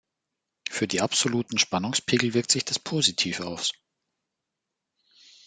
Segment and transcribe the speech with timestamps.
[0.67, 3.71] Für die absoluten Spannungspegel wirkt sich das positiv aus.